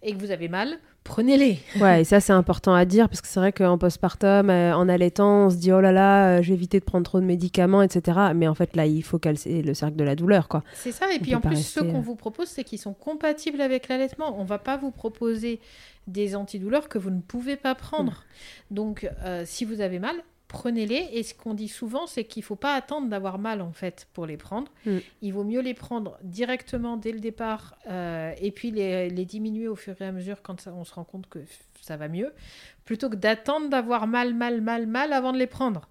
[0.03, 1.59] Et que vous avez mal, prenez-les.
[1.81, 4.89] Ouais, et ça c'est important à dire parce que c'est vrai qu'en postpartum, euh, en
[4.89, 7.27] allaitant, on se dit oh là là, euh, je vais éviter de prendre trop de
[7.27, 8.19] médicaments, etc.
[8.35, 10.63] Mais en fait là, il faut calcer le cercle de la douleur, quoi.
[10.75, 11.07] C'est ça.
[11.13, 12.03] Et On puis en plus, rester, ceux qu'on euh.
[12.03, 14.41] vous propose, c'est qu'ils sont compatibles avec l'allaitement.
[14.41, 15.61] On va pas vous proposer
[16.07, 18.25] des antidouleurs que vous ne pouvez pas prendre.
[18.71, 18.75] Mm.
[18.75, 20.17] Donc, euh, si vous avez mal,
[20.51, 21.09] prenez-les.
[21.13, 24.27] Et ce qu'on dit souvent, c'est qu'il faut pas attendre d'avoir mal en fait pour
[24.27, 24.71] les prendre.
[24.85, 24.99] Mm.
[25.23, 29.69] Il vaut mieux les prendre directement dès le départ euh, et puis les, les diminuer
[29.69, 31.39] au fur et à mesure quand ça- on se rend compte que
[31.81, 32.33] ça va mieux,
[32.85, 35.89] plutôt que d'attendre d'avoir mal, mal, mal, mal avant de les prendre.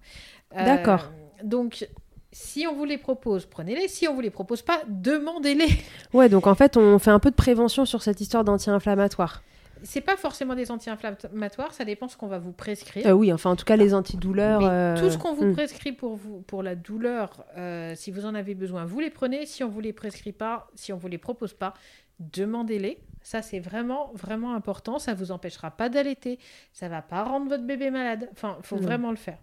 [0.56, 1.10] Euh, D'accord.
[1.42, 1.88] Donc,
[2.32, 3.88] si on vous les propose, prenez-les.
[3.88, 5.68] Si on vous les propose pas, demandez-les.
[6.12, 9.42] Ouais, donc en fait, on fait un peu de prévention sur cette histoire d'anti-inflammatoire.
[9.82, 13.06] C'est pas forcément des anti-inflammatoires, ça dépend ce qu'on va vous prescrire.
[13.06, 14.60] Euh, oui, enfin en tout cas les antidouleurs.
[14.62, 15.54] Euh, tout ce qu'on vous hmm.
[15.54, 19.46] prescrit pour, vous, pour la douleur, euh, si vous en avez besoin, vous les prenez.
[19.46, 21.74] Si on vous les prescrit pas, si on vous les propose pas,
[22.18, 22.98] demandez-les.
[23.22, 24.98] Ça, c'est vraiment, vraiment important.
[24.98, 26.38] Ça vous empêchera pas d'allaiter.
[26.72, 28.28] Ça va pas rendre votre bébé malade.
[28.32, 28.82] Enfin, il faut Non.
[28.82, 29.38] vraiment le faire.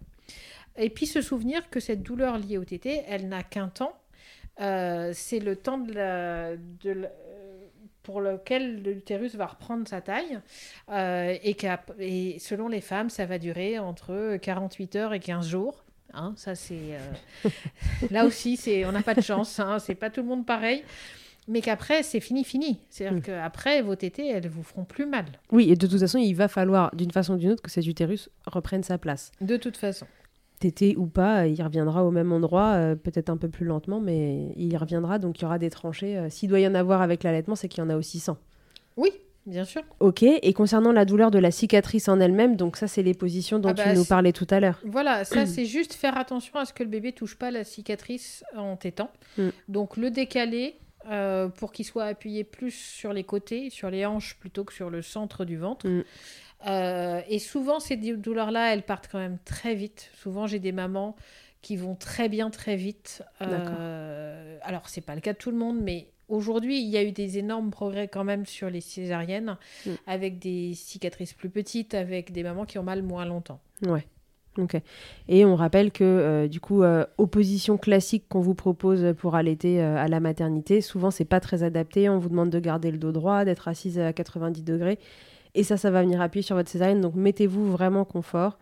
[0.76, 3.94] Et puis se souvenir que cette douleur liée au tété, elle n'a qu'un temps.
[4.60, 7.10] Euh, c'est le temps de la, de la-
[8.08, 10.38] pour lequel l'utérus va reprendre sa taille.
[10.90, 11.54] Euh, et,
[11.98, 15.84] et selon les femmes, ça va durer entre 48 heures et 15 jours.
[16.14, 16.96] Hein, ça, c'est.
[17.44, 17.48] euh,
[18.10, 18.86] Là aussi, c'est...
[18.86, 19.60] on n'a pas de chance.
[19.60, 20.82] Hein, c'est pas tout le monde pareil.
[21.48, 22.80] mais qu'après, c'est fini, fini.
[22.88, 23.22] C'est-à-dire Mm.
[23.22, 26.48] qu'après, vos tétés, elles vous feront plus mal, Oui, et de toute façon, il va
[26.48, 29.32] falloir, d'une façon ou d'une autre, que cet utérus reprenne sa place.
[29.42, 30.06] de toute façon.
[30.58, 34.52] Tété ou pas, il reviendra au même endroit, euh, peut-être un peu plus lentement, mais
[34.56, 36.16] il y reviendra, donc il y aura des tranchées.
[36.18, 38.36] Euh, S'il doit y en avoir avec l'allaitement, c'est qu'il y en a aussi sans.
[38.96, 39.10] Oui,
[39.46, 39.82] bien sûr.
[40.00, 43.60] Ok, et concernant la douleur de la cicatrice en elle-même, donc ça, c'est les positions
[43.60, 44.80] dont Ah bah, tu nous c'est- parlais tout à l'heure.
[44.84, 48.42] Voilà, ça c'est juste faire attention à ce que le bébé touche pas la cicatrice
[48.56, 49.10] en tétant.
[49.36, 49.48] Mm.
[49.68, 50.74] Donc le décaler
[51.08, 54.90] euh, pour qu'il soit appuyé plus sur les côtés, sur les hanches plutôt que sur
[54.90, 55.86] le centre du ventre.
[55.88, 56.02] Mm.
[56.66, 60.10] Euh, et souvent ces dou- douleurs-là, elles partent quand même très vite.
[60.14, 61.14] Souvent j'ai des mamans
[61.62, 63.22] qui vont très bien très vite.
[63.42, 67.02] Euh, alors c'est pas le cas de tout le monde, mais aujourd'hui il y a
[67.04, 69.90] eu des énormes progrès quand même sur les césariennes, Mm.
[70.06, 73.60] avec des cicatrices plus petites, avec des mamans qui ont mal moins longtemps.
[73.86, 74.04] Ouais.
[74.56, 74.76] Ok.
[75.28, 79.80] Et on rappelle que, euh, du coup, euh, opposition classique qu'on vous propose pour allaiter
[79.80, 82.08] euh, à la maternité, souvent, c'est pas très adapté.
[82.08, 84.98] On vous demande de garder le dos droit, d'être assise à 90 degrés.
[85.58, 87.00] Et ça, ça va venir appuyer sur votre césarienne.
[87.00, 88.58] Donc, mettez-vous vraiment confort.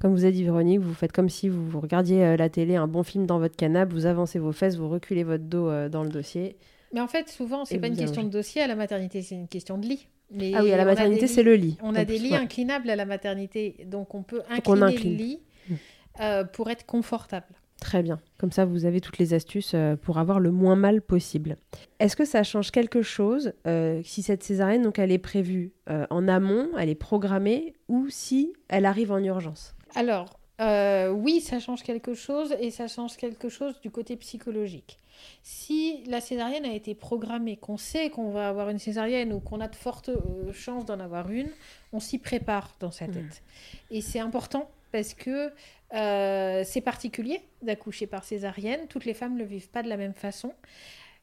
[0.00, 2.74] Comme vous a dit Véronique, vous faites comme si vous, vous regardiez euh, la télé,
[2.76, 5.88] un bon film dans votre canapé, vous avancez vos fesses, vous reculez votre dos euh,
[5.88, 6.56] dans le dossier.
[6.92, 9.48] Mais en fait, souvent, c'est pas une question de dossier à la maternité, c'est une
[9.48, 10.08] question de lit.
[10.30, 11.76] Mais Ah oui, à la maternité, c'est le lit.
[11.82, 12.36] On a des lits ouais.
[12.38, 15.12] inclinables à la maternité, donc on peut on incliner incline.
[15.12, 15.74] le lit Mm.
[16.20, 17.46] euh, pour être confortable.
[17.84, 18.18] Très bien.
[18.38, 21.58] Comme ça, vous avez toutes les astuces euh, pour avoir le moins mal possible.
[21.98, 26.06] Est-ce que ça change quelque chose euh, si cette césarienne, donc, elle est prévue euh,
[26.08, 29.74] en amont, elle est programmée, ou si elle arrive en urgence?
[29.94, 34.98] Alors, euh, oui, ça change quelque chose et ça change quelque chose du côté psychologique.
[35.42, 39.60] Si la césarienne a été programmée, qu'on sait qu'on va avoir une césarienne ou qu'on
[39.60, 40.10] a de fortes
[40.54, 41.50] chances d'en avoir une,
[41.92, 43.42] on s'y prépare dans sa tête.
[43.90, 45.50] Et c'est important parce que
[45.94, 48.86] euh, c'est particulier d'accoucher par césarienne.
[48.88, 50.52] Toutes les femmes ne le vivent pas de la même façon.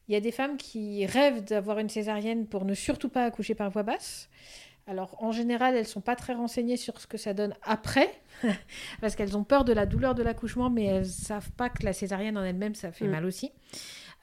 [0.08, 3.54] Il y a des femmes qui rêvent d'avoir une césarienne pour ne surtout pas accoucher
[3.54, 4.28] par voie basse.
[4.88, 8.10] Alors, en général, elles sont pas très renseignées sur ce que ça donne après,
[9.00, 11.92] parce qu'elles ont peur de la douleur de l'accouchement, mais elles savent pas que la
[11.92, 13.10] césarienne en elle-même, ça fait Mm.
[13.10, 13.52] mal aussi.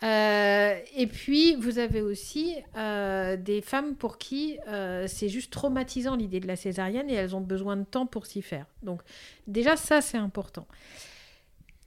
[0.01, 6.15] Euh, et puis, vous avez aussi euh, des femmes pour qui euh, c'est juste traumatisant
[6.15, 8.65] l'idée de la césarienne et elles ont besoin de temps pour s'y faire.
[8.81, 9.01] Donc,
[9.47, 10.67] déjà, ça, c'est important.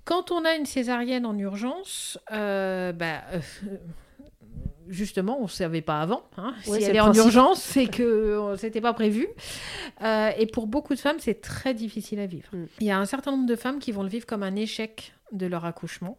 [0.05, 3.22] Quand on a une césarienne en urgence, bah,
[4.88, 6.22] justement, on ne savait pas avant.
[6.37, 6.55] hein.
[6.66, 9.27] Ouais, si elle est en urgence, c'est que c'était pas prévu.
[10.03, 12.48] Euh, et pour beaucoup de femmes, c'est très difficile à vivre.
[12.53, 12.66] Mm.
[12.81, 15.14] Il y a un certain nombre de femmes qui vont le vivre comme un échec
[15.32, 16.18] de leur accouchement,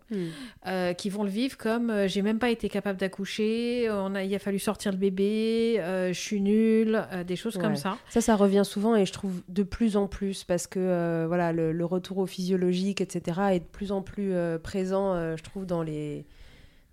[0.67, 4.23] euh, qui vont le vivre comme euh, j'ai même pas été capable d'accoucher, on a,
[4.23, 7.97] il a fallu sortir le bébé, euh, je suis nulle, des choses comme ça.
[8.09, 11.71] Ça, ça revient souvent et je trouve de plus en plus parce que voilà, le,
[11.71, 16.25] le retour au physiologique, etc., est de plus en plus présent, je trouve, dans les,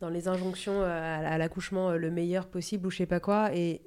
[0.01, 3.51] dans les injonctions à, à l'accouchement le meilleur possible ou je sais pas quoi.
[3.55, 3.81] Et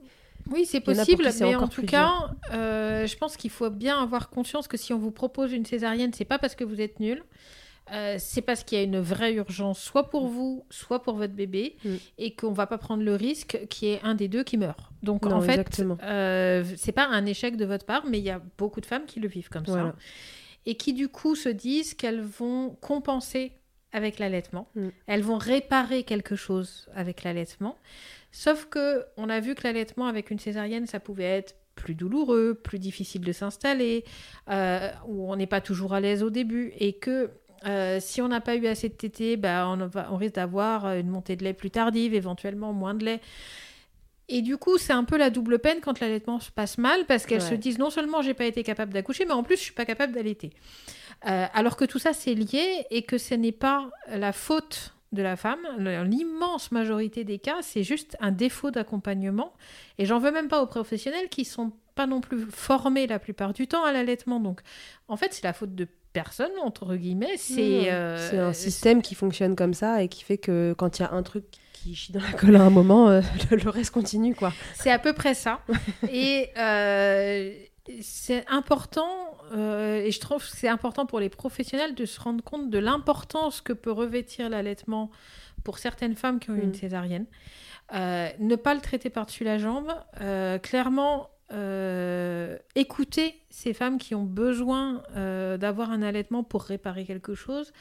[0.51, 4.67] Oui, c'est possible, mais en tout cas, euh, je pense qu'il faut bien avoir conscience
[4.67, 7.23] que si on vous propose une césarienne, c'est pas parce que vous êtes nul.
[7.91, 11.33] Euh, c'est parce qu'il y a une vraie urgence, soit pour vous, soit pour votre
[11.33, 11.95] bébé, Mm.
[12.17, 14.79] et qu'on va pas prendre le risque qu'il y ait un des deux qui meurt.
[15.01, 18.29] Donc Non, en fait, euh, c'est pas un échec de votre part, mais il y
[18.29, 19.89] a beaucoup de femmes qui le vivent comme Voilà.
[19.89, 19.95] ça,
[20.65, 23.51] et qui du coup se disent qu'elles vont compenser
[23.91, 24.87] avec l'allaitement, Mm.
[25.07, 27.77] elles vont réparer quelque chose avec l'allaitement.
[28.31, 32.53] Sauf que on a vu que l'allaitement avec une césarienne, ça pouvait être plus douloureux,
[32.53, 34.03] plus difficile de s'installer,
[34.49, 37.31] euh, où on n'est pas toujours à l'aise au début, et que
[37.65, 40.85] euh, si on n'a pas eu assez de tétés, bah, on, va- on risque d'avoir
[40.93, 43.21] une montée de lait plus tardive, éventuellement moins de lait.
[44.29, 47.25] Et du coup, c'est un peu la double peine quand l'allaitement se passe mal, parce
[47.25, 47.49] qu'elles Ouais.
[47.49, 49.85] se disent non seulement j'ai pas été capable d'accoucher, mais en plus je suis pas
[49.85, 50.51] capable d'allaiter.
[51.27, 55.21] Euh, alors que tout ça c'est lié et que ce n'est pas la faute de
[55.21, 55.59] la femme.
[55.77, 59.53] L'immense majorité des cas, c'est juste un défaut d'accompagnement.
[59.99, 63.53] Et j'en veux même pas aux professionnels qui sont pas non plus formés la plupart
[63.53, 64.39] du temps à l'allaitement.
[64.39, 64.61] Donc,
[65.07, 67.37] en fait, c'est la faute de personne entre guillemets.
[67.37, 71.05] C'est euh, un système qui fonctionne comme ça et qui fait que quand il y
[71.05, 73.21] a un truc qui chie dans la colle à un moment, euh,
[73.51, 74.53] le, le reste continue, quoi.
[74.75, 75.59] C'est à peu près ça.
[76.09, 77.51] et euh,
[78.01, 79.09] c'est important,
[79.53, 82.77] euh, et je trouve que c'est important pour les professionnels de se rendre compte de
[82.79, 85.11] l'importance que peut revêtir l'allaitement
[85.65, 86.63] pour certaines femmes qui ont eu Mm.
[86.63, 87.25] une césarienne.
[87.93, 89.93] Euh, ne pas le traiter par-dessus la jambe.
[90.61, 97.35] Clairement, euh, écouter ces femmes qui ont besoin euh, d'avoir un allaitement pour réparer quelque
[97.35, 97.71] chose.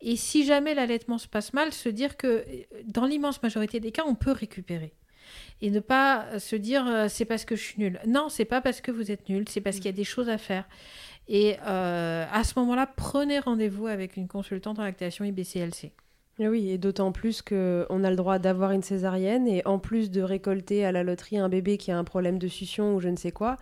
[0.00, 2.42] Et si jamais l'allaitement se passe mal, se dire que euh,
[2.84, 4.92] dans l'immense majorité des cas, on peut récupérer.
[5.62, 8.00] Et ne pas se dire euh, c'est parce que je suis nulle.
[8.06, 10.28] Non, c'est pas parce que vous êtes nul, c'est parce qu'il y a des choses
[10.28, 10.68] à faire.
[11.28, 15.92] Et à ce moment-là, prenez rendez-vous avec une consultante en lactation IBCLC.
[16.40, 20.10] Et oui, et d'autant plus qu'on a le droit d'avoir une césarienne et en plus
[20.10, 23.10] de récolter à la loterie un bébé qui a un problème de succion ou je
[23.10, 23.58] ne sais quoi,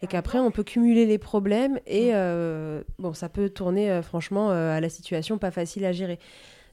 [0.00, 4.52] et qu'après on peut cumuler les problèmes et euh, bon, ça peut tourner euh, franchement
[4.52, 6.20] euh, à la situation pas facile à gérer.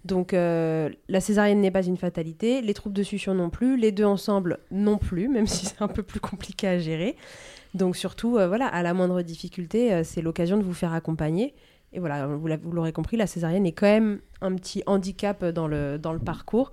[0.05, 4.05] Donc la césarienne n'est pas une fatalité, les troubles de succion non plus, les deux
[4.05, 7.15] ensemble non plus, même si c'est un peu plus compliqué à gérer.
[7.73, 11.55] Donc surtout, voilà, à la moindre difficulté, c'est l'occasion de vous faire accompagner.
[11.97, 15.97] Et voilà, vous l'aurez compris, la césarienne est quand même un petit handicap dans le,
[15.97, 16.71] dans le parcours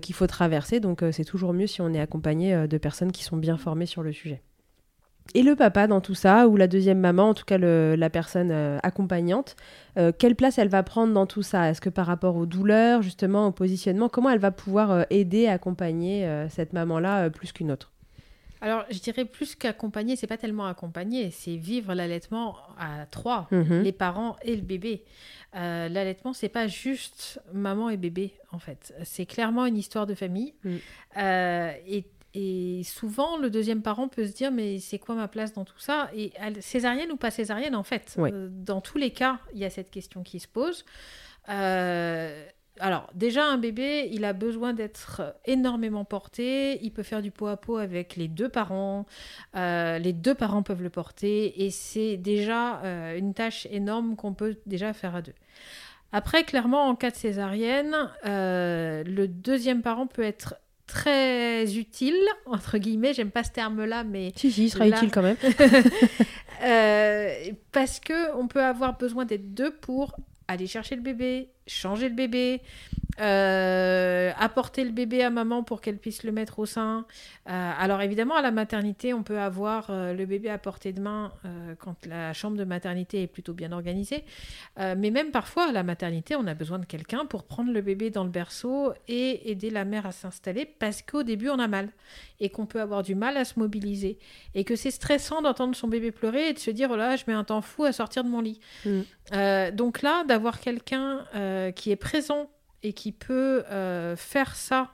[0.00, 0.80] qu'il faut traverser.
[0.80, 4.02] Donc c'est toujours mieux si on est accompagné de personnes qui sont bien formées sur
[4.02, 4.42] le sujet.
[5.34, 8.50] Et le papa dans tout ça, ou la deuxième maman, en tout cas la personne
[8.50, 9.54] euh, accompagnante,
[9.96, 11.70] euh, quelle place elle va prendre dans tout ça?
[11.70, 15.46] Est-ce que par rapport aux douleurs, justement, au positionnement, comment elle va pouvoir euh, aider,
[15.46, 17.92] accompagner cette maman-là plus qu'une autre?
[18.60, 23.82] Alors, je dirais plus qu'accompagner, c'est pas tellement accompagner, c'est vivre l'allaitement à trois, mhm.
[23.82, 25.04] les parents et le bébé.
[25.54, 28.94] l'allaitement, c'est pas juste maman et bébé, en fait.
[29.04, 30.54] C'est clairement une histoire de famille.
[30.64, 30.76] Mm.
[31.86, 35.64] et et souvent, le deuxième parent peut se dire, mais c'est quoi ma place dans
[35.64, 36.10] tout ça?
[36.14, 39.70] Et césarienne ou pas césarienne, en fait, euh, dans tous les cas, il y a
[39.70, 40.84] cette question qui se pose.
[41.48, 42.46] Euh,
[42.80, 46.82] alors, déjà, un bébé, il a besoin d'être énormément porté.
[46.82, 49.06] Il peut faire du pot à pot avec les deux parents.
[49.56, 51.64] Euh, les deux parents peuvent le porter.
[51.64, 52.80] Et c'est déjà
[53.16, 55.34] une tâche énorme qu'on peut déjà faire à deux.
[56.12, 60.54] Après, clairement, en cas de césarienne, le deuxième parent peut être
[60.90, 64.32] très utile, entre guillemets, j'aime pas ce terme-là, mais...
[64.34, 65.36] Si, si, il sera utile quand même.
[66.64, 67.34] euh,
[67.70, 70.16] parce que on peut avoir besoin d'être deux pour
[70.50, 72.60] aller chercher le bébé, changer le bébé,
[73.20, 77.04] euh, apporter le bébé à maman pour qu'elle puisse le mettre au sein.
[77.48, 81.00] Euh, alors évidemment, à la maternité, on peut avoir euh, le bébé à portée de
[81.00, 81.32] main
[81.78, 84.24] quand la chambre de maternité est plutôt bien organisée.
[84.78, 88.10] mais même parfois, à la maternité, on a besoin de quelqu'un pour prendre le bébé
[88.10, 91.88] dans le berceau et aider la mère à s'installer parce qu'au début, on a mal
[92.40, 94.18] et qu'on peut avoir du mal à se mobiliser
[94.54, 97.24] et que c'est stressant d'entendre son bébé pleurer et de se dire, oh là, je
[97.26, 98.60] mets un temps fou à sortir de mon lit.
[98.84, 99.70] Mm.
[99.72, 101.24] donc là, d'avoir quelqu'un
[101.74, 102.48] qui est présent
[102.82, 104.90] et qui peut euh, faire ça,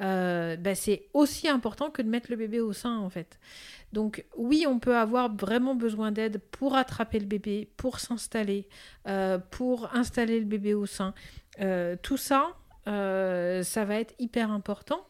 [0.00, 3.38] euh, ben, c'est aussi important que de mettre le bébé au sein en fait.
[3.92, 8.68] Donc oui, on peut avoir vraiment besoin d'aide pour attraper le bébé, pour s'installer,
[9.06, 11.14] euh, pour installer le bébé au sein.
[12.02, 15.06] tout ça, ça va être hyper important.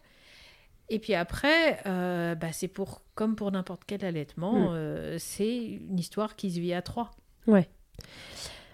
[0.90, 5.18] Et puis après, bah, c'est pour comme pour n'importe quel allaitement, hmm.
[5.18, 7.10] c'est une histoire qui se vit à trois.
[7.46, 7.68] Ouais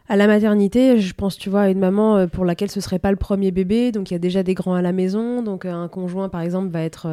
[0.06, 2.98] à la maternité, je pense, tu vois, à une maman euh, pour laquelle ce serait
[2.98, 5.64] pas le premier bébé, donc il y a déjà des grands à la maison, donc
[5.64, 7.06] euh, un conjoint, par exemple, va être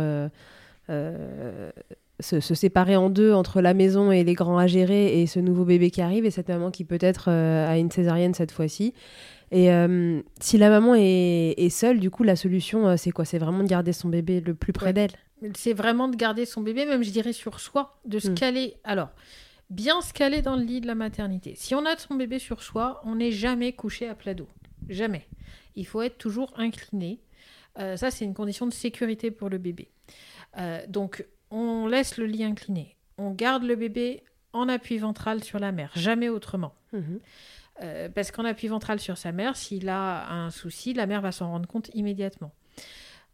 [0.89, 1.71] euh,
[2.19, 5.63] se, séparer en deux entre la maison et les grands à gérer et ce nouveau
[5.63, 8.93] bébé qui arrive et cette maman qui peut-être a une césarienne cette fois-ci.
[9.53, 9.69] Et
[10.39, 13.25] si la maman est, seule, du coup, la solution, c'est quoi?
[13.25, 15.11] C'est vraiment de garder son bébé le plus près d'elle?
[15.55, 18.35] C'est vraiment de garder son bébé, même je dirais sur soi, de se hmm.
[18.35, 18.75] caler.
[18.83, 19.09] Alors,
[19.71, 21.55] bien se caler dans le lit de la maternité.
[21.55, 24.49] Si on a son bébé sur soi, on n'est jamais couché à plat dos.
[24.89, 25.27] Jamais.
[25.75, 27.21] Il faut être toujours incliné.
[27.79, 29.89] Euh, ça, c'est une condition de sécurité pour le bébé.
[30.57, 32.97] Euh, donc, on laisse le lit incliné.
[33.17, 36.75] On garde le bébé en appui ventral sur la mère, jamais autrement.
[36.91, 37.19] Mhm.
[37.81, 41.31] Euh, parce qu'en appui ventral sur sa mère, s'il a un souci, la mère va
[41.31, 42.51] s'en rendre compte immédiatement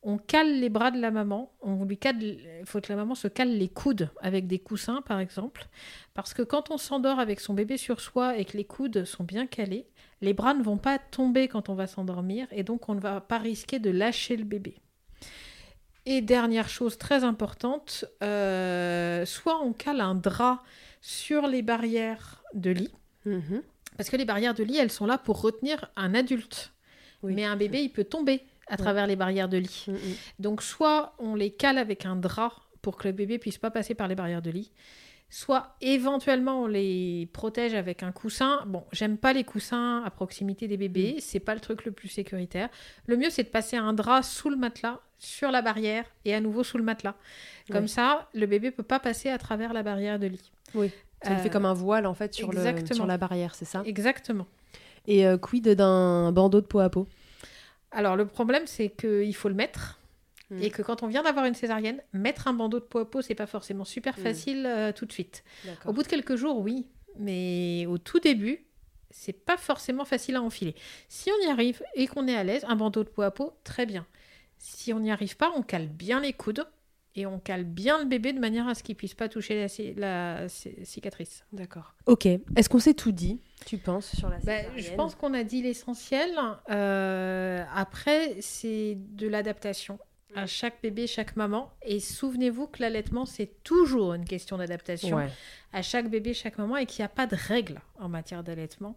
[0.03, 3.15] on cale les bras de la maman, on lui cale, il faut que la maman
[3.15, 5.67] se cale les coudes avec des coussins par exemple,
[6.13, 9.23] parce que quand on s'endort avec son bébé sur soi et que les coudes sont
[9.23, 9.87] bien calés,
[10.21, 13.21] les bras ne vont pas tomber quand on va s'endormir et donc on ne va
[13.21, 14.75] pas risquer de lâcher le bébé.
[16.05, 20.63] Et dernière chose très importante, euh, soit on cale un drap
[21.01, 22.93] sur les barrières de lit,
[23.25, 23.61] mhm.
[23.97, 26.71] parce que les barrières de lit, elles sont là pour retenir un adulte.
[27.23, 29.85] Mais un bébé, il peut tomber à travers les barrières de lit.
[29.87, 29.97] Mm, mm.
[30.39, 33.95] Donc soit on les cale avec un drap pour que le bébé puisse pas passer
[33.95, 34.71] par les barrières de lit,
[35.29, 38.63] soit éventuellement on les protège avec un coussin.
[38.67, 41.21] Bon, j'aime pas les coussins à proximité des bébés, mm.
[41.21, 42.69] c'est pas le truc le plus sécuritaire.
[43.05, 46.39] Le mieux c'est de passer un drap sous le matelas, sur la barrière et à
[46.39, 47.15] nouveau sous le matelas.
[47.71, 50.51] Comme ça, le bébé peut pas passer à travers la barrière de lit.
[50.75, 50.91] Oui.
[51.23, 52.61] Ça fait comme un voile en fait sur, le,
[52.93, 53.81] sur la barrière, c'est ça?
[53.85, 54.45] Exactement.
[55.07, 57.07] Et euh, quid d'un bandeau de peau à peau?
[57.91, 59.99] Alors le problème, c'est qu'il faut le mettre.
[60.49, 60.61] Hmm.
[60.61, 63.21] Et que quand on vient d'avoir une césarienne, mettre un bandeau de peau à peau,
[63.21, 64.21] c'est pas forcément super hmm.
[64.21, 65.43] facile euh, tout de suite.
[65.85, 66.87] Au bout de quelques jours, oui.
[67.19, 68.65] Mais au tout début,
[69.09, 70.75] c'est pas forcément facile à enfiler.
[71.09, 73.57] Si on y arrive et qu'on est à l'aise, un bandeau de peau à peau,
[73.63, 74.05] très bien.
[74.57, 76.65] Si on n'y arrive pas, on cale bien les coudes
[77.15, 80.41] et on cale bien le bébé de manière à ce qu'il puisse pas toucher la,
[80.41, 81.43] la cicatrice.
[81.51, 81.93] D'accord.
[82.05, 82.25] Ok.
[82.25, 83.41] Est-ce qu'on s'est tout dit?
[83.65, 86.31] Tu penses sur la césarienne je pense qu'on a dit l'essentiel.
[86.69, 89.99] Euh, après, c'est de l'adaptation
[90.35, 91.71] à chaque bébé, chaque maman.
[91.81, 95.29] Et souvenez-vous que l'allaitement, c'est toujours une question d'adaptation Ouais.
[95.73, 98.95] à chaque bébé, chaque maman, et qu'il n'y a pas de règles en matière d'allaitement.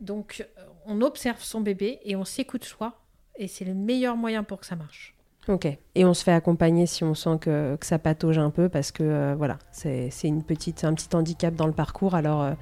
[0.00, 3.00] Donc, euh, on observe son bébé et on s'écoute soi.
[3.36, 5.14] Et c'est le meilleur moyen pour que ça marche.
[5.48, 5.66] Ok.
[5.94, 8.92] Et on se fait accompagner si on sent que, que ça patauge un peu parce
[8.92, 12.14] que euh, voilà, c'est une petite, un petit handicap dans le parcours.
[12.14, 12.52] Alors euh,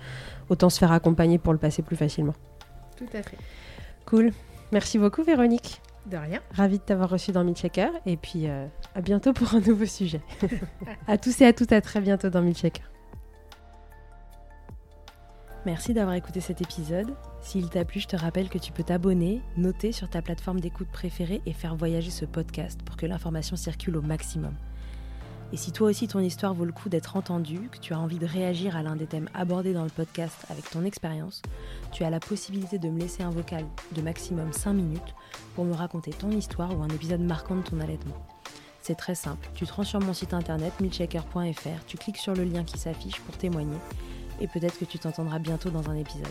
[0.48, 2.34] autant se faire accompagner pour le passer plus facilement.
[2.96, 3.36] Tout à fait.
[4.06, 4.32] Cool.
[4.72, 5.82] Merci beaucoup Véronique.
[6.06, 6.40] De rien.
[6.52, 10.20] Ravie de t'avoir reçu dans Milchecker et puis euh, à bientôt pour un nouveau sujet.
[11.08, 12.84] à tous et à toutes, à très bientôt dans Milchecker.
[15.66, 17.12] Merci d'avoir écouté cet épisode.
[17.40, 20.86] S'il t'a plu, je te rappelle que tu peux t'abonner, noter sur ta plateforme d'écoute
[20.86, 24.54] préférée et faire voyager ce podcast pour que l'information circule au maximum.
[25.52, 28.20] Et si toi aussi ton histoire vaut le coup d'être entendue, que tu as envie
[28.20, 31.42] de réagir à l'un des thèmes abordés dans le podcast avec ton expérience,
[31.90, 35.16] tu as la possibilité de me laisser un vocal de maximum 5 minutes
[35.56, 38.24] pour me raconter ton histoire ou un épisode marquant de ton allaitement.
[38.82, 42.44] C'est très simple, tu te rends sur mon site internet milchecker.fr, tu cliques sur le
[42.44, 43.78] lien qui s'affiche pour témoigner
[44.40, 46.26] et peut-être que tu t'entendras bientôt dans un épisode.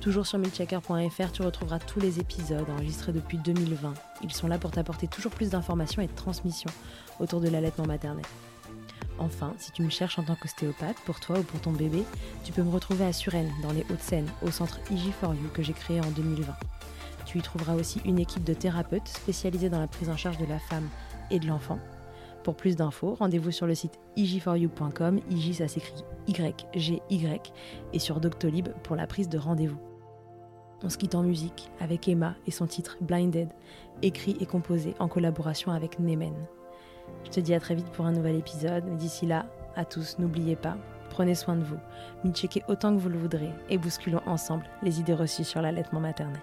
[0.00, 3.92] Toujours sur milchecker.fr, tu retrouveras tous les épisodes enregistrés depuis 2020.
[4.22, 6.70] Ils sont là pour t'apporter toujours plus d'informations et de transmissions
[7.18, 8.24] autour de l'allaitement maternel.
[9.18, 12.04] Enfin, si tu me cherches en tant qu'ostéopathe, pour toi ou pour ton bébé,
[12.44, 16.00] tu peux me retrouver à Suresnes, dans les Hauts-de-Seine, au centre IG4U que j'ai créé
[16.00, 16.56] en 2020.
[17.26, 20.46] Tu y trouveras aussi une équipe de thérapeutes spécialisés dans la prise en charge de
[20.46, 20.88] la femme
[21.30, 21.78] et de l'enfant.
[22.42, 27.52] Pour plus d'infos, rendez-vous sur le site ig4u.com, IG ça s'écrit Y-G-Y,
[27.92, 29.78] et sur Doctolib pour la prise de rendez-vous.
[30.82, 33.50] On se quitte en musique avec Emma et son titre Blinded,
[34.00, 36.34] écrit et composé en collaboration avec Nemen.
[37.24, 39.44] Je te dis à très vite pour un nouvel épisode, d'ici là,
[39.76, 40.78] à tous, n'oubliez pas,
[41.10, 41.76] prenez soin de vous,
[42.32, 46.40] checkez autant que vous le voudrez et bousculons ensemble les idées reçues sur l'allaitement maternel.